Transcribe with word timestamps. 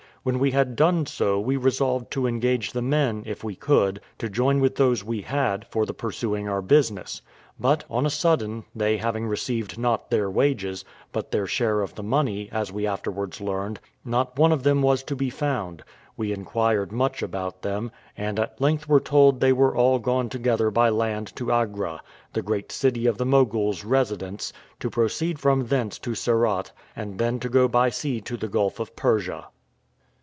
When 0.23 0.37
we 0.37 0.51
had 0.51 0.75
done 0.75 1.07
so 1.07 1.39
we 1.39 1.57
resolved 1.57 2.11
to 2.11 2.27
engage 2.27 2.73
the 2.73 2.81
men, 2.83 3.23
if 3.25 3.43
we 3.43 3.55
could, 3.55 3.99
to 4.19 4.29
join 4.29 4.59
with 4.59 4.75
those 4.75 5.03
we 5.03 5.23
had, 5.23 5.65
for 5.65 5.83
the 5.83 5.95
pursuing 5.95 6.47
our 6.47 6.61
business; 6.61 7.23
but, 7.59 7.85
on 7.89 8.05
a 8.05 8.11
sudden, 8.11 8.63
they 8.75 8.97
having 8.97 9.25
received 9.25 9.79
not 9.79 10.11
their 10.11 10.29
wages, 10.29 10.85
but 11.11 11.31
their 11.31 11.47
share 11.47 11.81
of 11.81 11.95
the 11.95 12.03
money, 12.03 12.49
as 12.51 12.71
we 12.71 12.85
afterwards 12.85 13.41
learned, 13.41 13.79
not 14.05 14.37
one 14.37 14.51
of 14.51 14.61
them 14.61 14.83
was 14.83 15.01
to 15.05 15.15
be 15.15 15.31
found; 15.31 15.81
we 16.15 16.31
inquired 16.31 16.91
much 16.91 17.23
about 17.23 17.63
them, 17.63 17.91
and 18.15 18.39
at 18.39 18.61
length 18.61 18.87
were 18.87 18.99
told 18.99 19.39
that 19.39 19.47
they 19.47 19.53
were 19.53 19.75
all 19.75 19.97
gone 19.97 20.29
together 20.29 20.69
by 20.69 20.87
land 20.87 21.35
to 21.35 21.51
Agra, 21.51 21.99
the 22.31 22.43
great 22.43 22.71
city 22.71 23.07
of 23.07 23.17
the 23.17 23.25
Mogul's 23.25 23.83
residence, 23.83 24.53
to 24.81 24.91
proceed 24.91 25.39
from 25.39 25.65
thence 25.65 25.97
to 25.97 26.13
Surat, 26.13 26.71
and 26.95 27.17
then 27.17 27.39
go 27.39 27.67
by 27.67 27.89
sea 27.89 28.21
to 28.21 28.37
the 28.37 28.47
Gulf 28.47 28.79
of 28.79 28.95
Persia. 28.95 29.47